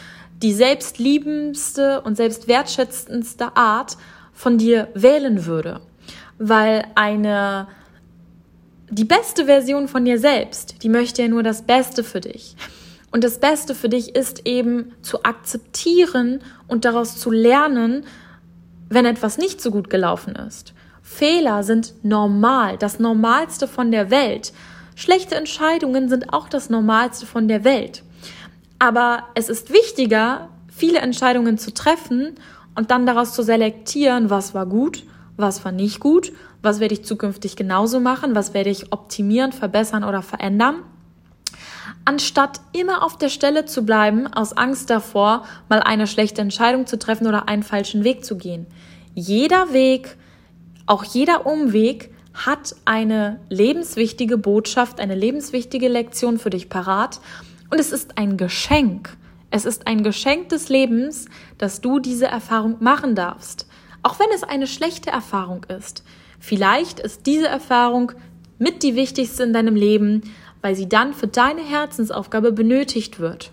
die 0.43 0.53
selbstliebendste 0.53 2.03
und 2.03 2.17
selbstwertschätzendste 2.17 3.57
Art 3.57 3.97
von 4.33 4.59
dir 4.59 4.89
wählen 4.95 5.47
würde. 5.47 5.81
Weil 6.39 6.87
eine, 6.95 7.69
die 8.91 9.05
beste 9.05 9.47
Version 9.47 9.89
von 9.89 10.05
dir 10.05 10.19
selbst, 10.19 10.83
die 10.83 10.89
möchte 10.89 11.23
ja 11.23 11.29
nur 11.29 11.43
das 11.43 11.63
Beste 11.63 12.05
für 12.05 12.21
dich. 12.21 12.57
Und 13.11 13.25
das 13.25 13.39
Beste 13.39 13.75
für 13.75 13.89
dich 13.89 14.15
ist 14.15 14.47
eben 14.47 14.93
zu 15.03 15.23
akzeptieren 15.25 16.41
und 16.69 16.85
daraus 16.85 17.19
zu 17.19 17.31
lernen, 17.31 18.05
wenn 18.89 19.07
etwas 19.07 19.39
nicht 19.39 19.61
so 19.61 19.71
gut 19.71 19.91
gelaufen 19.91 20.35
ist. 20.37 20.75
Fehler 21.03 21.63
sind 21.63 21.95
normal, 22.03 22.77
das 22.79 22.99
Normalste 22.99 23.69
von 23.69 23.91
der 23.91 24.11
Welt. 24.11 24.53
Schlechte 24.97 25.37
Entscheidungen 25.37 26.09
sind 26.09 26.33
auch 26.33 26.49
das 26.49 26.69
Normalste 26.69 27.27
von 27.27 27.49
der 27.49 27.65
Welt. 27.65 28.03
Aber 28.79 29.25
es 29.35 29.49
ist 29.49 29.73
wichtiger, 29.73 30.49
viele 30.69 30.99
Entscheidungen 30.99 31.59
zu 31.59 31.73
treffen 31.73 32.35
und 32.75 32.91
dann 32.91 33.07
daraus 33.07 33.33
zu 33.33 33.43
selektieren, 33.43 34.31
was 34.31 34.53
war 34.53 34.67
gut, 34.67 35.05
was 35.37 35.65
war 35.65 35.73
nicht 35.73 36.01
gut, 36.01 36.33
was 36.63 36.81
werde 36.81 36.95
ich 36.95 37.05
zukünftig 37.05 37.57
genauso 37.57 38.01
machen, 38.01 38.35
was 38.35 38.53
werde 38.53 38.71
ich 38.71 38.93
optimieren, 38.93 39.53
verbessern 39.53 40.05
oder 40.05 40.23
verändern, 40.23 40.77
anstatt 42.07 42.61
immer 42.73 43.03
auf 43.03 43.19
der 43.19 43.29
Stelle 43.29 43.67
zu 43.67 43.85
bleiben, 43.85 44.27
aus 44.27 44.55
Angst 44.55 44.89
davor, 44.89 45.45
mal 45.69 45.81
eine 45.81 46.07
schlechte 46.07 46.41
Entscheidung 46.41 46.87
zu 46.87 46.99
treffen 46.99 47.27
oder 47.27 47.49
einen 47.49 47.63
falschen 47.63 48.05
Weg 48.05 48.25
zu 48.25 48.39
gehen. 48.39 48.67
Jeder 49.15 49.73
Weg, 49.73 50.17
auch 50.87 51.05
jeder 51.05 51.47
Umweg 51.47 52.15
hat 52.33 52.77
eine 52.85 53.41
lebenswichtige 53.49 54.39
Botschaft, 54.39 55.01
eine 55.01 55.15
lebenswichtige 55.15 55.89
Lektion 55.89 56.39
für 56.39 56.51
dich 56.51 56.69
parat 56.69 57.21
und 57.71 57.81
es 57.81 57.93
ist 57.93 58.19
ein 58.19 58.37
Geschenk. 58.37 59.17
Es 59.51 59.65
ist 59.65 59.87
ein 59.87 60.03
Geschenk 60.03 60.51
des 60.51 60.69
Lebens, 60.69 61.27
dass 61.59 61.81
du 61.81 61.99
diese 61.99 62.27
Erfahrung 62.27 62.77
machen 62.81 63.15
darfst. 63.15 63.67
Auch 64.03 64.19
wenn 64.21 64.29
es 64.35 64.45
eine 64.45 64.67
schlechte 64.67 65.11
Erfahrung 65.11 65.65
ist. 65.65 66.05
Vielleicht 66.39 67.01
ist 67.01 67.27
diese 67.27 67.49
Erfahrung 67.49 68.13
mit 68.59 68.83
die 68.83 68.95
wichtigste 68.95 69.43
in 69.43 69.53
deinem 69.53 69.75
Leben, 69.75 70.23
weil 70.67 70.75
sie 70.75 70.89
dann 70.89 71.15
für 71.15 71.29
deine 71.29 71.63
Herzensaufgabe 71.63 72.51
benötigt 72.51 73.21
wird. 73.21 73.53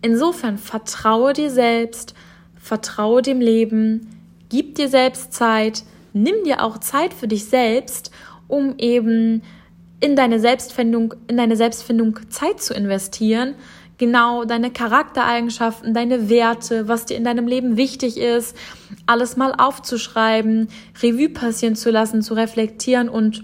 Insofern 0.00 0.56
vertraue 0.56 1.32
dir 1.32 1.50
selbst, 1.50 2.14
vertraue 2.54 3.20
dem 3.20 3.40
Leben, 3.40 4.08
gib 4.48 4.76
dir 4.76 4.88
selbst 4.88 5.32
Zeit, 5.32 5.82
nimm 6.12 6.44
dir 6.44 6.62
auch 6.62 6.78
Zeit 6.78 7.12
für 7.12 7.26
dich 7.26 7.46
selbst, 7.46 8.12
um 8.46 8.76
eben 8.78 9.42
in 9.98 10.14
deine 10.14 10.38
Selbstfindung, 10.38 11.14
in 11.26 11.36
deine 11.36 11.56
Selbstfindung 11.56 12.20
Zeit 12.28 12.62
zu 12.62 12.74
investieren, 12.74 13.56
genau 13.98 14.44
deine 14.44 14.70
Charaktereigenschaften, 14.70 15.94
deine 15.94 16.28
Werte, 16.28 16.86
was 16.86 17.06
dir 17.06 17.16
in 17.16 17.24
deinem 17.24 17.48
Leben 17.48 17.76
wichtig 17.76 18.18
ist, 18.18 18.56
alles 19.06 19.36
mal 19.36 19.52
aufzuschreiben, 19.52 20.68
Revue 21.02 21.28
passieren 21.28 21.74
zu 21.74 21.90
lassen, 21.90 22.22
zu 22.22 22.34
reflektieren 22.34 23.08
und 23.08 23.42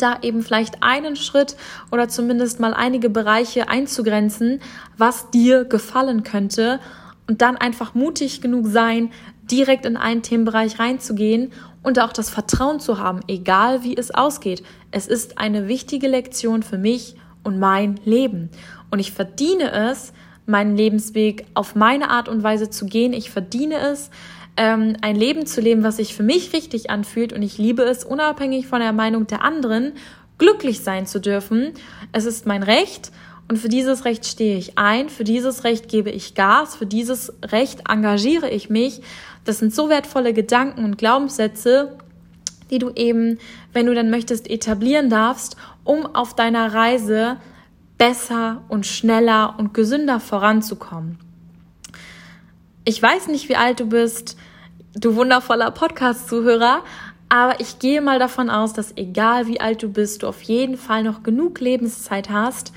da 0.00 0.20
eben 0.22 0.42
vielleicht 0.42 0.82
einen 0.82 1.16
Schritt 1.16 1.56
oder 1.90 2.08
zumindest 2.08 2.60
mal 2.60 2.72
einige 2.72 3.10
Bereiche 3.10 3.68
einzugrenzen, 3.68 4.60
was 4.96 5.30
dir 5.30 5.64
gefallen 5.64 6.22
könnte 6.22 6.80
und 7.26 7.42
dann 7.42 7.56
einfach 7.56 7.94
mutig 7.94 8.40
genug 8.40 8.66
sein, 8.68 9.10
direkt 9.50 9.84
in 9.84 9.96
einen 9.96 10.22
Themenbereich 10.22 10.78
reinzugehen 10.78 11.52
und 11.82 11.98
auch 11.98 12.12
das 12.12 12.30
Vertrauen 12.30 12.80
zu 12.80 12.98
haben, 12.98 13.20
egal 13.28 13.82
wie 13.82 13.96
es 13.96 14.12
ausgeht. 14.12 14.62
Es 14.90 15.06
ist 15.06 15.38
eine 15.38 15.68
wichtige 15.68 16.08
Lektion 16.08 16.62
für 16.62 16.78
mich 16.78 17.16
und 17.42 17.58
mein 17.58 18.00
Leben. 18.04 18.50
Und 18.90 18.98
ich 18.98 19.12
verdiene 19.12 19.72
es, 19.72 20.12
meinen 20.46 20.76
Lebensweg 20.76 21.46
auf 21.54 21.74
meine 21.74 22.10
Art 22.10 22.28
und 22.28 22.42
Weise 22.42 22.70
zu 22.70 22.86
gehen. 22.86 23.12
Ich 23.12 23.30
verdiene 23.30 23.76
es, 23.76 24.10
ähm, 24.56 24.96
ein 25.00 25.16
Leben 25.16 25.46
zu 25.46 25.60
leben, 25.60 25.82
was 25.82 25.96
sich 25.96 26.14
für 26.14 26.22
mich 26.22 26.52
richtig 26.52 26.90
anfühlt. 26.90 27.32
Und 27.32 27.42
ich 27.42 27.58
liebe 27.58 27.82
es, 27.82 28.04
unabhängig 28.04 28.66
von 28.66 28.80
der 28.80 28.92
Meinung 28.92 29.26
der 29.26 29.42
anderen, 29.42 29.92
glücklich 30.38 30.80
sein 30.80 31.06
zu 31.06 31.20
dürfen. 31.20 31.72
Es 32.12 32.24
ist 32.24 32.46
mein 32.46 32.62
Recht. 32.62 33.12
Und 33.48 33.58
für 33.58 33.68
dieses 33.68 34.04
Recht 34.04 34.24
stehe 34.24 34.56
ich 34.56 34.78
ein, 34.78 35.08
für 35.08 35.24
dieses 35.24 35.64
Recht 35.64 35.88
gebe 35.88 36.10
ich 36.10 36.34
Gas, 36.34 36.76
für 36.76 36.86
dieses 36.86 37.32
Recht 37.42 37.82
engagiere 37.88 38.48
ich 38.48 38.70
mich. 38.70 39.02
Das 39.44 39.58
sind 39.58 39.74
so 39.74 39.88
wertvolle 39.88 40.32
Gedanken 40.32 40.84
und 40.84 40.96
Glaubenssätze, 40.96 41.98
die 42.70 42.78
du 42.78 42.90
eben, 42.94 43.38
wenn 43.72 43.86
du 43.86 43.94
dann 43.94 44.10
möchtest, 44.10 44.48
etablieren 44.48 45.10
darfst, 45.10 45.56
um 45.84 46.06
auf 46.06 46.34
deiner 46.34 46.72
Reise 46.72 47.36
besser 47.98 48.62
und 48.68 48.86
schneller 48.86 49.56
und 49.58 49.74
gesünder 49.74 50.18
voranzukommen. 50.20 51.18
Ich 52.84 53.00
weiß 53.00 53.28
nicht, 53.28 53.48
wie 53.48 53.54
alt 53.54 53.78
du 53.78 53.86
bist, 53.86 54.36
du 54.94 55.14
wundervoller 55.14 55.70
Podcast-Zuhörer, 55.70 56.82
aber 57.28 57.60
ich 57.60 57.78
gehe 57.78 58.02
mal 58.02 58.18
davon 58.18 58.50
aus, 58.50 58.72
dass 58.72 58.96
egal 58.96 59.46
wie 59.46 59.60
alt 59.60 59.84
du 59.84 59.88
bist, 59.88 60.24
du 60.24 60.26
auf 60.26 60.42
jeden 60.42 60.76
Fall 60.76 61.04
noch 61.04 61.22
genug 61.22 61.60
Lebenszeit 61.60 62.28
hast 62.28 62.72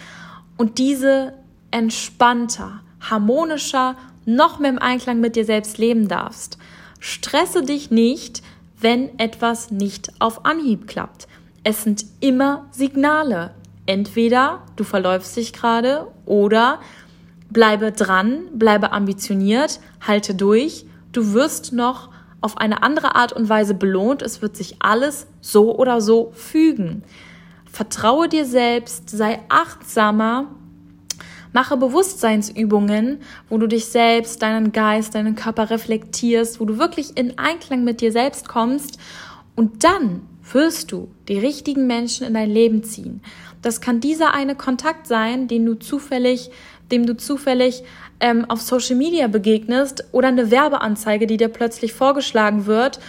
und 0.58 0.78
diese 0.78 1.34
entspannter, 1.72 2.82
harmonischer, 3.02 3.96
noch 4.26 4.60
mehr 4.60 4.70
im 4.70 4.80
Einklang 4.80 5.20
mit 5.20 5.36
dir 5.36 5.44
selbst 5.44 5.80
leben 5.80 6.08
darfst. 6.08 6.60
Stresse 7.00 7.64
dich 7.64 7.90
nicht, 7.90 8.44
wenn 8.80 9.18
etwas 9.18 9.72
nicht 9.72 10.12
auf 10.20 10.46
Anhieb 10.46 10.88
klappt. 10.88 11.28
Es 11.64 11.84
sind 11.84 12.06
immer 12.20 12.68
Signale. 12.70 13.56
Entweder 13.88 14.62
du 14.76 14.84
verläufst 14.84 15.36
dich 15.36 15.52
gerade 15.52 16.08
oder 16.26 16.80
bleibe 17.56 17.94
dran, 17.94 18.50
bleibe 18.54 18.92
ambitioniert, 18.92 19.80
halte 20.06 20.36
durch. 20.36 20.86
Du 21.14 21.32
wirst 21.32 21.72
noch 21.72 22.10
auf 22.42 22.58
eine 22.58 22.84
andere 22.84 23.16
Art 23.16 23.32
und 23.32 23.48
Weise 23.48 23.74
belohnt. 23.74 24.22
Es 24.22 24.42
wird 24.42 24.58
sich 24.58 24.76
alles 24.80 25.26
so 25.40 25.74
oder 25.74 26.02
so 26.02 26.34
fügen. 26.36 27.04
Vertraue 27.72 28.28
dir 28.28 28.44
selbst, 28.44 29.10
sei 29.10 29.40
achtsamer, 29.48 30.48
mache 31.54 31.78
Bewusstseinsübungen, 31.78 33.20
wo 33.48 33.58
du 33.58 33.68
dich 33.68 33.86
selbst, 33.86 34.42
deinen 34.42 34.74
Geist, 34.74 35.16
deinen 35.16 35.36
Körper 35.36 35.70
reflektierst, 35.70 36.60
wo 36.60 36.66
du 36.66 36.78
wirklich 36.78 37.18
in 37.18 37.38
Einklang 37.38 37.86
mit 37.86 38.02
dir 38.02 38.12
selbst 38.12 38.50
kommst 38.50 39.00
und 39.56 39.86
dann 39.86 40.24
wirst 40.52 40.92
du 40.92 41.10
die 41.30 41.40
richtigen 41.40 41.88
Menschen 41.88 42.28
in 42.28 42.34
dein 42.34 42.50
Leben 42.50 42.84
ziehen. 42.84 43.22
Das 43.62 43.82
kann 43.82 44.00
dieser 44.00 44.34
eine 44.34 44.56
Kontakt 44.56 45.08
sein, 45.08 45.48
den 45.48 45.66
du 45.66 45.74
zufällig, 45.74 46.52
dem 46.92 47.06
du 47.06 47.16
zufällig 47.16 47.84
ähm, 48.20 48.46
auf 48.50 48.62
Social 48.62 48.96
Media 48.96 49.28
begegnest 49.28 50.06
oder 50.12 50.30
eine 50.30 50.52
Werbeanzeige, 50.52 51.28
die 51.28 51.38
dir 51.38 51.50
plötzlich 51.50 51.94
vorgeschlagen 51.94 52.66
wird 52.66 53.00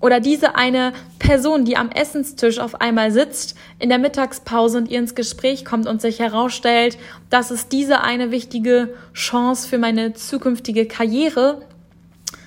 oder 0.00 0.20
diese 0.20 0.56
eine 0.56 0.92
Person, 1.18 1.64
die 1.64 1.76
am 1.76 1.90
Essenstisch 1.90 2.58
auf 2.58 2.80
einmal 2.80 3.10
sitzt 3.10 3.56
in 3.78 3.88
der 3.88 3.98
Mittagspause 3.98 4.78
und 4.78 4.90
ihr 4.90 4.98
ins 4.98 5.14
Gespräch 5.14 5.64
kommt 5.64 5.86
und 5.86 6.00
sich 6.00 6.18
herausstellt, 6.18 6.98
dass 7.30 7.50
es 7.50 7.68
diese 7.68 8.00
eine 8.00 8.30
wichtige 8.30 8.94
Chance 9.14 9.68
für 9.68 9.78
meine 9.78 10.14
zukünftige 10.14 10.86
Karriere. 10.86 11.62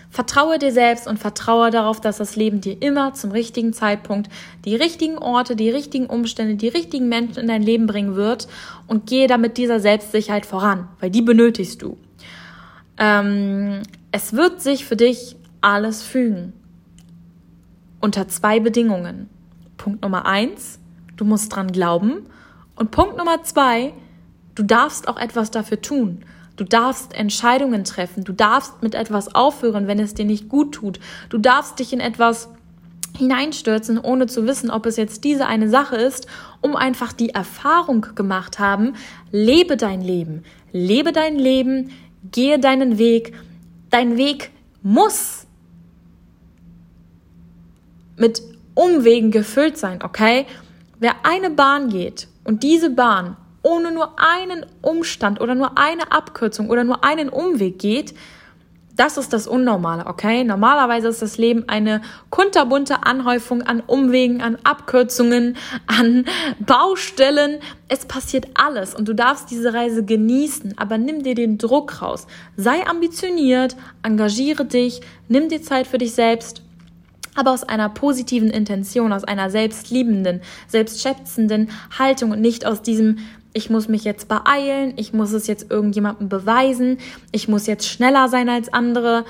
Vertraue 0.09 0.57
dir 0.57 0.71
selbst 0.71 1.07
und 1.07 1.19
vertraue 1.19 1.69
darauf, 1.69 2.01
dass 2.01 2.17
das 2.17 2.35
Leben 2.35 2.61
dir 2.61 2.81
immer 2.81 3.13
zum 3.13 3.31
richtigen 3.31 3.73
Zeitpunkt 3.73 4.29
die 4.65 4.75
richtigen 4.75 5.17
Orte, 5.19 5.55
die 5.55 5.69
richtigen 5.69 6.07
Umstände, 6.07 6.55
die 6.55 6.67
richtigen 6.67 7.09
Menschen 7.09 7.37
in 7.37 7.47
dein 7.47 7.61
Leben 7.61 7.85
bringen 7.85 8.15
wird 8.15 8.47
und 8.87 9.05
gehe 9.05 9.27
damit 9.27 9.57
dieser 9.57 9.79
Selbstsicherheit 9.79 10.47
voran, 10.47 10.87
weil 10.99 11.11
die 11.11 11.21
benötigst 11.21 11.81
du. 11.81 11.97
Ähm, 12.97 13.83
es 14.11 14.33
wird 14.33 14.61
sich 14.61 14.85
für 14.85 14.95
dich 14.95 15.35
alles 15.61 16.01
fügen 16.01 16.53
unter 17.99 18.27
zwei 18.27 18.59
Bedingungen. 18.59 19.29
Punkt 19.77 20.01
Nummer 20.01 20.25
eins, 20.25 20.79
du 21.17 21.25
musst 21.25 21.55
dran 21.55 21.71
glauben. 21.71 22.25
Und 22.75 22.91
Punkt 22.91 23.17
Nummer 23.17 23.43
zwei, 23.43 23.93
du 24.55 24.63
darfst 24.63 25.07
auch 25.07 25.17
etwas 25.17 25.51
dafür 25.51 25.81
tun. 25.81 26.23
Du 26.59 26.65
darfst 26.65 27.13
Entscheidungen 27.13 27.85
treffen. 27.85 28.25
Du 28.25 28.33
darfst 28.33 28.83
mit 28.83 28.93
etwas 28.93 29.33
aufhören, 29.33 29.87
wenn 29.87 29.97
es 29.97 30.13
dir 30.13 30.25
nicht 30.25 30.49
gut 30.49 30.73
tut. 30.73 30.99
Du 31.29 31.37
darfst 31.37 31.79
dich 31.79 31.93
in 31.93 32.01
etwas 32.01 32.49
hineinstürzen, 33.17 33.97
ohne 33.97 34.27
zu 34.27 34.45
wissen, 34.45 34.69
ob 34.69 34.85
es 34.85 34.97
jetzt 34.97 35.23
diese 35.23 35.47
eine 35.47 35.69
Sache 35.69 35.95
ist, 35.95 36.27
um 36.59 36.75
einfach 36.75 37.13
die 37.13 37.29
Erfahrung 37.29 38.07
gemacht 38.13 38.59
haben, 38.59 38.95
lebe 39.31 39.77
dein 39.77 40.01
Leben, 40.01 40.43
lebe 40.73 41.13
dein 41.13 41.37
Leben, 41.37 41.91
gehe 42.29 42.59
deinen 42.59 42.97
Weg. 42.97 43.33
Dein 43.89 44.17
Weg 44.17 44.51
muss 44.83 45.47
mit 48.17 48.41
Umwegen 48.73 49.31
gefüllt 49.31 49.77
sein, 49.77 50.03
okay? 50.03 50.45
Wer 50.99 51.25
eine 51.25 51.51
Bahn 51.51 51.87
geht 51.87 52.27
und 52.43 52.63
diese 52.63 52.89
Bahn 52.89 53.37
ohne 53.61 53.91
nur 53.91 54.13
einen 54.17 54.65
Umstand 54.81 55.41
oder 55.41 55.55
nur 55.55 55.77
eine 55.77 56.11
Abkürzung 56.11 56.69
oder 56.69 56.83
nur 56.83 57.03
einen 57.03 57.29
Umweg 57.29 57.79
geht, 57.79 58.13
das 58.99 59.15
ist 59.15 59.31
das 59.31 59.47
Unnormale, 59.47 60.07
okay? 60.07 60.43
Normalerweise 60.43 61.07
ist 61.07 61.21
das 61.21 61.37
Leben 61.37 61.63
eine 61.69 62.01
kunterbunte 62.31 63.03
Anhäufung 63.05 63.61
an 63.61 63.79
Umwegen, 63.79 64.41
an 64.41 64.57
Abkürzungen, 64.65 65.55
an 65.87 66.25
Baustellen. 66.59 67.59
Es 67.87 68.05
passiert 68.05 68.47
alles 68.55 68.93
und 68.93 69.07
du 69.07 69.15
darfst 69.15 69.51
diese 69.51 69.73
Reise 69.73 70.03
genießen, 70.03 70.77
aber 70.77 70.97
nimm 70.97 71.23
dir 71.23 71.33
den 71.33 71.57
Druck 71.57 72.01
raus. 72.01 72.27
Sei 72.57 72.85
ambitioniert, 72.85 73.77
engagiere 74.03 74.65
dich, 74.65 74.99
nimm 75.29 75.47
dir 75.47 75.61
Zeit 75.61 75.87
für 75.87 75.97
dich 75.97 76.13
selbst 76.13 76.61
aber 77.35 77.51
aus 77.51 77.63
einer 77.63 77.87
positiven 77.87 78.49
Intention, 78.49 79.13
aus 79.13 79.23
einer 79.23 79.49
selbstliebenden, 79.49 80.41
selbstschätzenden 80.67 81.69
Haltung 81.97 82.31
und 82.31 82.41
nicht 82.41 82.65
aus 82.65 82.81
diesem, 82.81 83.19
ich 83.53 83.69
muss 83.69 83.87
mich 83.87 84.03
jetzt 84.03 84.27
beeilen, 84.27 84.93
ich 84.97 85.13
muss 85.13 85.31
es 85.31 85.47
jetzt 85.47 85.71
irgendjemandem 85.71 86.29
beweisen, 86.29 86.97
ich 87.31 87.47
muss 87.47 87.67
jetzt 87.67 87.87
schneller 87.87 88.29
sein 88.29 88.49
als 88.49 88.71
andere. 88.71 89.25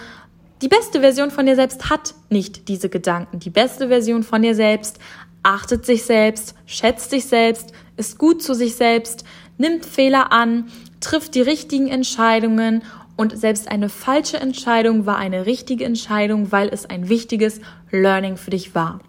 die 0.61 0.67
beste 0.67 0.99
Version 0.99 1.31
von 1.31 1.45
dir 1.45 1.55
selbst 1.55 1.89
hat 1.89 2.15
nicht 2.29 2.67
diese 2.67 2.89
Gedanken. 2.89 3.39
Die 3.39 3.49
beste 3.49 3.87
Version 3.87 4.23
von 4.23 4.41
dir 4.41 4.55
selbst 4.55 4.99
achtet 5.41 5.85
sich 5.85 6.03
selbst, 6.03 6.53
schätzt 6.65 7.11
sich 7.11 7.25
selbst, 7.25 7.71
ist 7.95 8.17
gut 8.17 8.43
zu 8.43 8.53
sich 8.53 8.75
selbst, 8.75 9.23
nimmt 9.57 9.85
Fehler 9.85 10.33
an, 10.33 10.65
trifft 10.99 11.35
die 11.35 11.41
richtigen 11.41 11.87
Entscheidungen 11.87 12.83
und 13.15 13.37
selbst 13.37 13.69
eine 13.69 13.89
falsche 13.89 14.37
Entscheidung 14.37 15.05
war 15.05 15.17
eine 15.17 15.45
richtige 15.45 15.85
Entscheidung, 15.85 16.51
weil 16.51 16.69
es 16.69 16.85
ein 16.85 17.09
wichtiges 17.09 17.59
Learning 17.91 18.37
für 18.37 18.51
dich 18.51 18.75
war. 18.75 18.99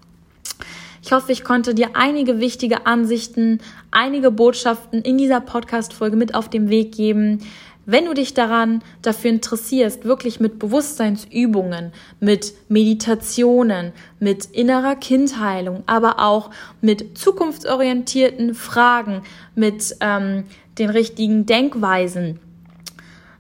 Ich 1.03 1.13
hoffe, 1.13 1.33
ich 1.33 1.45
konnte 1.45 1.75
dir 1.75 1.91
einige 1.95 2.41
wichtige 2.41 2.87
Ansichten, 2.87 3.61
einige 3.91 4.31
Botschaften 4.31 5.03
in 5.03 5.19
dieser 5.19 5.41
Podcast-Folge 5.41 6.17
mit 6.17 6.35
auf 6.35 6.49
den 6.49 6.69
Weg 6.69 6.93
geben. 6.93 7.41
Wenn 7.87 8.05
du 8.05 8.15
dich 8.15 8.35
daran 8.35 8.83
dafür 9.03 9.31
interessierst, 9.31 10.05
wirklich 10.05 10.39
mit 10.39 10.59
Bewusstseinsübungen, 10.59 11.93
mit 12.21 12.53
Meditationen, 12.69 13.93
mit 14.21 14.47
innerer 14.47 14.97
Kindheilung, 14.97 15.83
aber 15.87 16.21
auch 16.21 16.51
mit 16.81 17.19
zukunftsorientierten 17.19 18.55
Fragen, 18.55 19.23
mit 19.55 19.97
ähm, 20.01 20.45
den 20.79 20.91
richtigen 20.91 21.47
Denkweisen, 21.47 22.39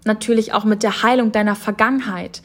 natürlich 0.04 0.52
auch 0.52 0.64
mit 0.64 0.83
der 0.83 1.02
Heilung 1.02 1.33
deiner 1.33 1.54
Vergangenheit, 1.54 2.42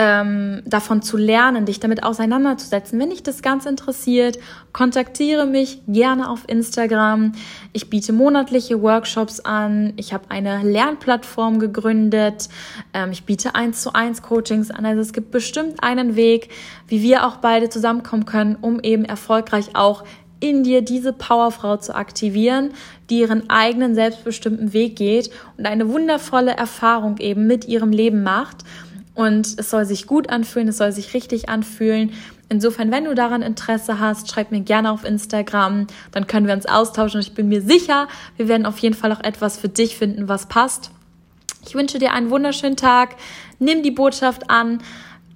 ähm, 0.00 0.62
davon 0.64 1.02
zu 1.02 1.16
lernen, 1.16 1.66
dich 1.66 1.80
damit 1.80 2.04
auseinanderzusetzen. 2.04 3.00
Wenn 3.00 3.10
dich 3.10 3.24
das 3.24 3.42
Ganze 3.42 3.68
interessiert, 3.68 4.38
kontaktiere 4.72 5.44
mich 5.44 5.82
gerne 5.88 6.30
auf 6.30 6.44
Instagram. 6.46 7.32
Ich 7.72 7.90
biete 7.90 8.12
monatliche 8.12 8.80
Workshops 8.80 9.40
an. 9.40 9.94
Ich 9.96 10.12
habe 10.12 10.30
eine 10.30 10.62
Lernplattform 10.62 11.58
gegründet. 11.58 12.48
Ähm, 12.94 13.10
ich 13.10 13.24
biete 13.24 13.56
eins 13.56 13.82
zu 13.82 13.92
eins 13.92 14.22
Coachings 14.22 14.70
an. 14.70 14.86
Also 14.86 15.00
es 15.00 15.12
gibt 15.12 15.32
bestimmt 15.32 15.82
einen 15.82 16.14
Weg, 16.14 16.50
wie 16.86 17.02
wir 17.02 17.26
auch 17.26 17.38
beide 17.38 17.68
zusammenkommen 17.68 18.24
können, 18.24 18.56
um 18.60 18.78
eben 18.78 19.04
erfolgreich 19.04 19.70
auch 19.74 20.04
in 20.38 20.62
dir 20.62 20.82
diese 20.82 21.12
Powerfrau 21.12 21.78
zu 21.78 21.96
aktivieren, 21.96 22.70
die 23.10 23.18
ihren 23.18 23.50
eigenen 23.50 23.96
selbstbestimmten 23.96 24.72
Weg 24.72 24.94
geht 24.94 25.30
und 25.56 25.66
eine 25.66 25.88
wundervolle 25.88 26.52
Erfahrung 26.52 27.18
eben 27.18 27.48
mit 27.48 27.66
ihrem 27.66 27.90
Leben 27.90 28.22
macht. 28.22 28.58
Und 29.18 29.58
es 29.58 29.70
soll 29.70 29.84
sich 29.84 30.06
gut 30.06 30.30
anfühlen, 30.30 30.68
es 30.68 30.76
soll 30.76 30.92
sich 30.92 31.12
richtig 31.12 31.48
anfühlen. 31.48 32.12
Insofern, 32.48 32.92
wenn 32.92 33.02
du 33.02 33.16
daran 33.16 33.42
Interesse 33.42 33.98
hast, 33.98 34.30
schreib 34.30 34.52
mir 34.52 34.60
gerne 34.60 34.92
auf 34.92 35.04
Instagram, 35.04 35.88
dann 36.12 36.28
können 36.28 36.46
wir 36.46 36.54
uns 36.54 36.66
austauschen. 36.66 37.20
Ich 37.20 37.34
bin 37.34 37.48
mir 37.48 37.60
sicher, 37.60 38.06
wir 38.36 38.46
werden 38.46 38.64
auf 38.64 38.78
jeden 38.78 38.94
Fall 38.94 39.10
auch 39.10 39.24
etwas 39.24 39.58
für 39.58 39.68
dich 39.68 39.96
finden, 39.96 40.28
was 40.28 40.46
passt. 40.46 40.92
Ich 41.66 41.74
wünsche 41.74 41.98
dir 41.98 42.12
einen 42.12 42.30
wunderschönen 42.30 42.76
Tag. 42.76 43.16
Nimm 43.58 43.82
die 43.82 43.90
Botschaft 43.90 44.48
an 44.50 44.78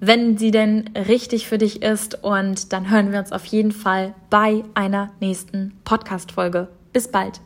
wenn 0.05 0.37
sie 0.37 0.51
denn 0.51 0.89
richtig 1.07 1.47
für 1.47 1.57
dich 1.57 1.81
ist. 1.81 2.25
Und 2.25 2.73
dann 2.73 2.89
hören 2.91 3.13
wir 3.13 3.19
uns 3.19 3.31
auf 3.31 3.45
jeden 3.45 3.71
Fall 3.71 4.13
bei 4.29 4.65
einer 4.73 5.11
nächsten 5.21 5.79
Podcast-Folge. 5.85 6.67
Bis 6.91 7.07
bald. 7.07 7.39